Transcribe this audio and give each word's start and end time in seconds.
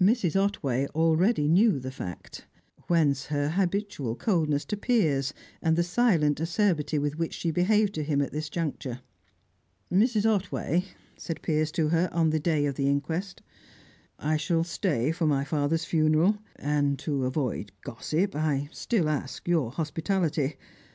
Mrs. 0.00 0.36
Otway 0.42 0.86
already 0.94 1.48
knew 1.48 1.78
the 1.78 1.90
fact; 1.90 2.46
whence 2.86 3.26
her 3.26 3.50
habitual 3.50 4.14
coldness 4.16 4.64
to 4.64 4.74
Piers, 4.74 5.34
and 5.60 5.76
the 5.76 5.82
silent 5.82 6.40
acerbity 6.40 6.98
with 6.98 7.18
which 7.18 7.34
she 7.34 7.50
behaved 7.50 7.92
to 7.96 8.02
him 8.02 8.22
at 8.22 8.32
this 8.32 8.48
juncture. 8.48 9.02
"Mrs. 9.92 10.24
Otway," 10.24 10.86
said 11.18 11.42
Piers 11.42 11.70
to 11.72 11.88
her, 11.88 12.08
on 12.10 12.30
the 12.30 12.40
day 12.40 12.64
of 12.64 12.76
the 12.76 12.88
inquest, 12.88 13.42
"I 14.18 14.38
shall 14.38 14.64
stay 14.64 15.12
for 15.12 15.26
my 15.26 15.44
father's 15.44 15.84
funeral, 15.84 16.38
and 16.58 16.98
to 17.00 17.26
avoid 17.26 17.70
gossip 17.84 18.34
I 18.34 18.70
still 18.72 19.10
ask 19.10 19.46
your 19.46 19.70
hospitality. 19.70 20.56